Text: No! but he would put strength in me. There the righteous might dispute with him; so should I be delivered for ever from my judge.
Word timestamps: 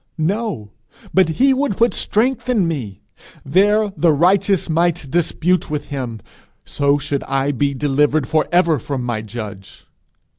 No! 0.17 0.71
but 1.13 1.29
he 1.29 1.53
would 1.53 1.77
put 1.77 1.93
strength 1.93 2.49
in 2.49 2.67
me. 2.67 3.01
There 3.45 3.91
the 3.95 4.11
righteous 4.11 4.67
might 4.67 5.05
dispute 5.11 5.69
with 5.69 5.89
him; 5.89 6.21
so 6.65 6.97
should 6.97 7.23
I 7.25 7.51
be 7.51 7.75
delivered 7.75 8.27
for 8.27 8.47
ever 8.51 8.79
from 8.79 9.03
my 9.03 9.21
judge. 9.21 9.85